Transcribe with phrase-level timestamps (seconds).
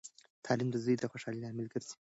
[0.45, 1.95] تعلیم د زوی د خوشحالۍ لامل ګرځي.